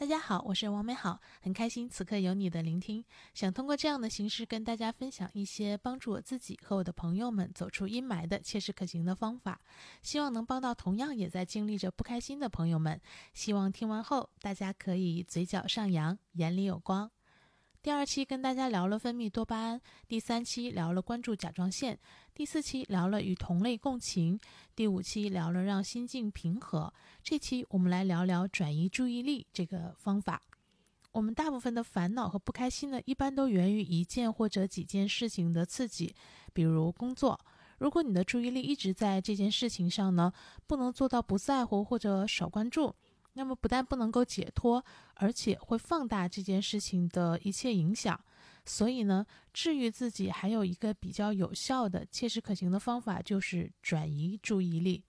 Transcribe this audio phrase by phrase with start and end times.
[0.00, 3.04] 大家好，我是王美好，很开心此刻有你的聆听。
[3.34, 9.60] 想通过这样的形式跟大家分享一些帮助我自己和我的朋友们走出阴霾的切实可行的方法，
[10.00, 12.98] 希望能帮到同样也在经历着不开心的朋友们。
[13.34, 17.10] 希望听完后大家可以嘴角上扬，眼里有光。
[17.82, 21.98] 第二期跟大家聊了分泌多巴胺，第三期聊了关注甲状腺，
[22.34, 24.38] 第四期聊了与同类共情，
[24.76, 26.92] 第五期聊了让心境平和。
[27.22, 30.42] 这期我们来聊聊转移注意力这个方法。
[31.12, 36.14] 我们大部分的烦恼和不开心呢，一般都源于一件或者几件事情的刺激，
[36.52, 37.40] 比如工作。
[37.78, 40.30] 如果你的注意力一直在这件事情上呢，
[40.66, 42.94] 不能做到不在乎或者少关注。
[43.40, 48.22] 那么不但不能够解脱，而且会放大这件事情的一切影响。
[48.66, 55.02] 所以呢，治愈自己还有一个比较有效的、切实可行的方法，就是转移注意力，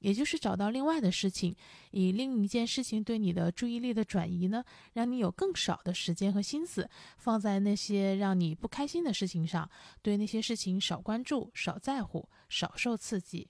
[0.00, 1.54] 也就是找到另外的事情，
[1.92, 4.64] 以另一件事情对你的注意力的转移呢，
[4.94, 9.70] 让你有更少的时间和心思放在那些让你不开心的事情上，
[10.02, 13.48] 对那些事情少关注、少在乎、少受刺激。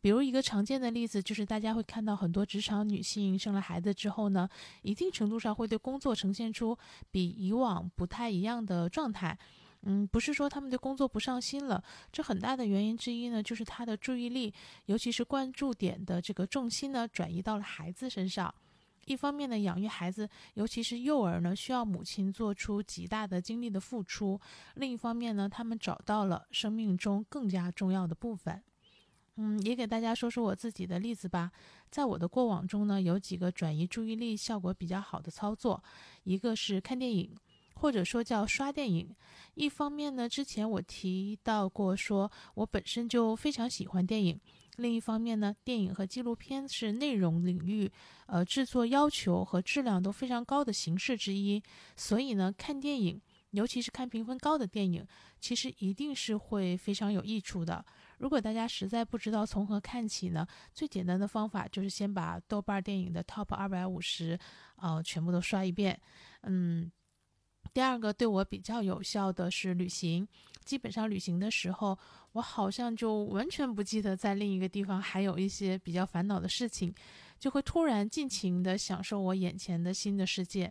[0.00, 4.48] 比如一个常见的例子，就是大家会看到很多职场女性生了孩子之后呢，
[4.82, 6.76] 一定程度上会对工作呈现出
[7.10, 9.38] 比以往不太一样的状态。
[9.82, 14.52] 嗯，不是说他们对工作不上心了，这很大的原因之一呢，就是她的注意力，
[14.86, 18.54] 尤其是关注点的这个重心呢，转移到了孩子身上。
[19.06, 24.38] 一方面呢，养育孩子，尤其是幼儿呢，需要母亲做出极大的精力的付出；
[24.74, 28.62] 另一方面呢，他们找到了生命中更加重要的部分。
[29.42, 31.50] 嗯，也给大家说说我自己的例子吧。
[31.90, 35.82] 在我的过往中呢，有几个转移注意力效果比较好的操作，
[36.24, 37.34] 一个是看电影，
[37.74, 39.16] 或者说叫刷电影。
[39.54, 44.36] 一方面呢，之前我提到过，说我本身就非常喜欢电影；
[44.76, 47.90] 另一方面呢，电影和纪录片是内容领域，
[48.26, 51.62] 呃，制作要求和质量都非常高的形式之一。
[51.96, 53.18] 所以呢，看电影，
[53.52, 55.06] 尤其是看评分高的电影，
[55.40, 57.82] 其实一定是会非常有益处的。
[58.20, 60.46] 如果大家实在不知道从何看起呢？
[60.74, 64.38] 最简单的方法就是先把豆瓣电影的 Top 二百五十，
[64.76, 65.98] 呃，全部都刷一遍。
[66.42, 66.92] 嗯，
[67.72, 70.28] 第二个对我比较有效的是旅行。
[70.66, 71.98] 基本上旅行的时候，
[72.32, 76.94] 我好像就完全不记得在另一个地方还有一些比较烦恼的事情，
[77.38, 80.70] 就会突然尽情的享受我眼前的新的世界。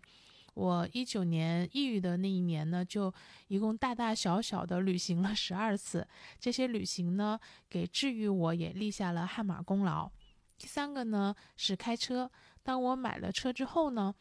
[0.54, 3.14] 我一九年抑郁的那一年呢，就
[3.48, 6.08] 一共大大小小的旅行了十二次。
[6.40, 7.40] 这些旅行呢，
[7.70, 10.10] 给治愈我也立下了汗马功劳。
[10.58, 12.30] 第三个呢是开车。
[12.64, 14.14] 当我买了车之后呢，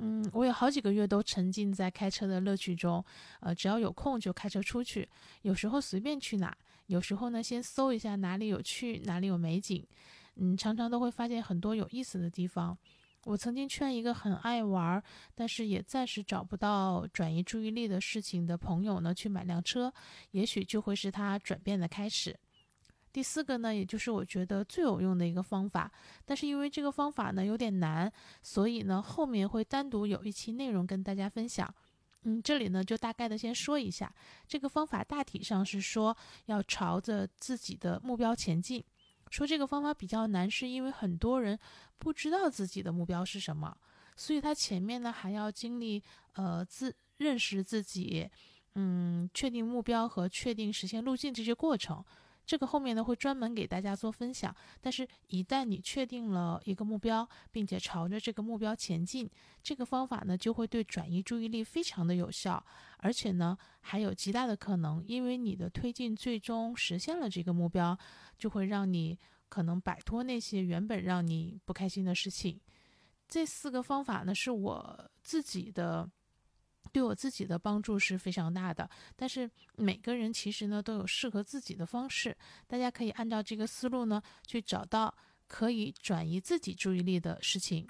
[0.00, 3.02] 嗯，我有好几个月都沉浸在开车的乐趣中。
[3.40, 5.08] 呃，只要有空就开车出去，
[5.42, 6.56] 有时候随便去哪，
[6.86, 9.86] 有时候呢先搜一下哪里有趣，哪里有美景。
[10.36, 12.76] 嗯，常常都会发现很多有意思的地方。
[13.24, 15.02] 我曾经劝一个很爱玩，
[15.34, 19.92] 但是也暂时找不到转移注意力的事情的朋友呢，去买辆车，
[20.32, 22.38] 也许就会是他转变的开始。
[23.12, 25.90] 第四个呢，也就是我觉得最有用的一个方法，
[26.24, 28.12] 但是因为这个方法呢有点难，
[28.42, 31.72] 所以呢后面会单独有一期内容跟大家分享。
[32.24, 34.12] 嗯，这里呢就大概的先说一下，
[34.48, 38.84] 这个方法大体上是说要朝着自己的目标前进。
[39.30, 41.58] 说这个方法比较难，是因为很多人
[41.98, 43.76] 不知道自己的目标是什么，
[44.16, 46.02] 所以他前面呢还要经历
[46.34, 48.30] 呃自认识自己，
[48.74, 52.04] 嗯，确定目标和确定实现路径这些过程。
[52.46, 54.54] 这个后面呢会专门给大家做分享。
[54.80, 59.28] 但是，一旦你确定了一个目标，并且朝着这个目标前进，
[59.62, 62.64] 这个方法呢就会对转移注意力非常的有效，
[62.98, 67.98] 而且呢还有极大的可能，因为你的推进最终实现了这个目标，
[68.38, 69.18] 就会让你
[69.48, 72.60] 可能摆脱那些原本让你不开心的事情。
[73.26, 76.10] 这四个方法呢是我自己的。
[76.92, 82.36] 对我自己的帮助是非常大的，但是每个人其实呢都有适合自己的方式，
[82.66, 85.12] 大家可以按照这个思路呢去找到
[85.48, 87.86] 可以转移自己注意力的事情，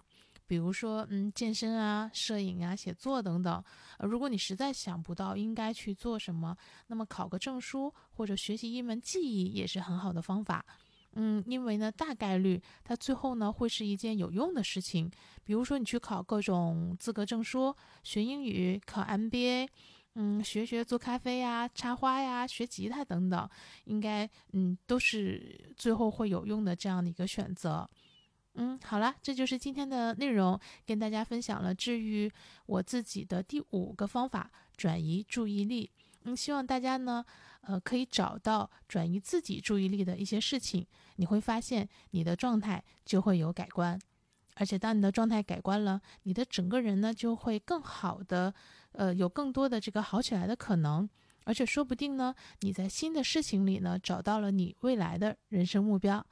[0.46, 3.62] 比如说嗯健身啊、摄影啊、写作等等。
[3.98, 6.56] 呃，如果你实在想不到应该去做什么，
[6.86, 10.64] 那么考个证书或者学习一门技艺也是很好的方法。
[11.16, 15.10] 嗯，因为呢，大概率它最后呢会是一件有用的事情。
[15.44, 19.68] 比如说，你去考各种资格证书，学英语，考 MBA，
[20.14, 23.48] 嗯，学学做咖啡呀、插花呀、学吉他等等，
[23.84, 27.88] 应该嗯都是最后会有用的这样的一个选择。
[28.54, 32.30] 嗯，好了，这就是今天的内容，跟大家分享了治愈
[32.66, 35.90] 我自己的第五个方法——转移注意力。
[36.24, 37.24] 嗯，希望大家呢，
[37.62, 40.86] 呃，可以找到转移自己注意力的一些事情，
[41.16, 43.98] 你会发现你的状态就会有改观。
[44.56, 48.54] 而且当你的状态改观了，你的整个人呢就会更好的，
[48.92, 51.08] 呃，有更多的这个好起来的可能。
[51.44, 56.24] 而且说不定呢，你在新的事情里呢找到了你未来的人生目标。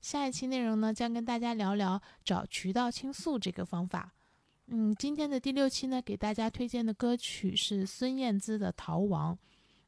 [0.00, 4.12] 下一期内容呢将跟大家聊聊找渠道倾诉这个方法。
[4.74, 9.34] 嗯，今天的第六期呢给大家推荐的歌曲是孙燕姿的《逃亡》。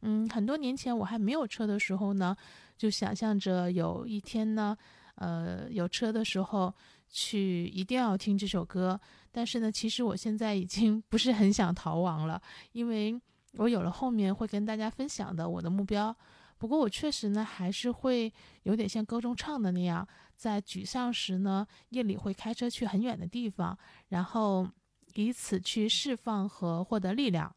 [0.03, 2.37] 嗯，很多年前我还没有车的时候呢，
[2.77, 4.77] 就想象着有一天呢，
[5.15, 6.75] 呃，有车的时候
[7.09, 9.01] 去一定要听这首歌。
[9.33, 12.41] 但是呢，其实我现在已经 不是很想逃亡了，
[12.73, 13.19] 因为。
[13.57, 16.13] 我有了后面会跟大家分享的我的目标，
[16.59, 18.33] 不过我确实呢还是会
[18.65, 20.05] 有点像歌中唱的那样，
[20.37, 23.79] 在沮丧时呢夜里会开车去很远的地方，
[24.09, 24.69] 然后
[25.15, 27.55] 以此去释放和获得力量。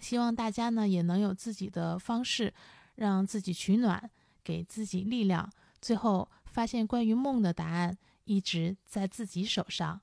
[0.00, 2.52] 希望大家呢也能有自己的方式，
[2.96, 4.10] 让自己取暖，
[4.42, 5.50] 给自己力量。
[5.80, 10.00] 最后发现关于梦的答案一直在自己手上，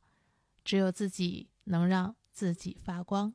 [0.63, 3.33] 只有自己能让自己发光。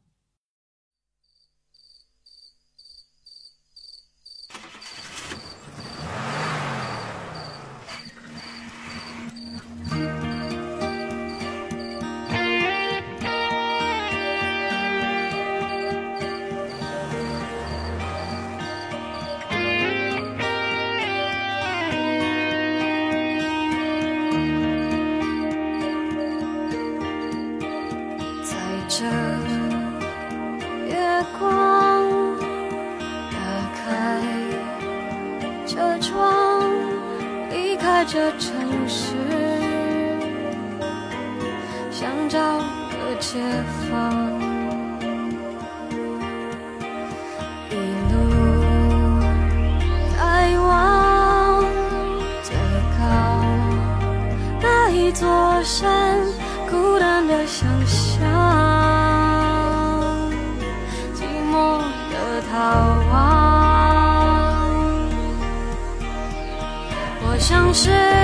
[38.74, 39.14] 这城市，
[41.92, 43.38] 想找个解
[43.88, 44.10] 放。
[47.70, 47.72] 一
[48.10, 48.14] 路
[50.16, 51.64] 开往
[52.42, 52.56] 最
[52.98, 53.00] 高
[54.60, 56.18] 那一座山，
[56.68, 58.20] 孤单的想象，
[61.14, 61.22] 寂
[61.52, 61.78] 寞
[62.10, 62.56] 的逃
[63.12, 63.12] 亡。
[67.26, 68.23] 我像是。